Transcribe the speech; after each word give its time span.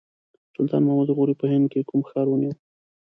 سلطان 0.55 0.81
محمد 0.85 1.09
غوري 1.17 1.33
په 1.39 1.45
هند 1.51 1.65
کې 1.71 1.87
کوم 1.89 2.01
ښار 2.09 2.27
ونیو. 2.29 2.53